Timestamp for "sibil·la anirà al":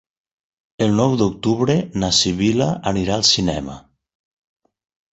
2.23-3.29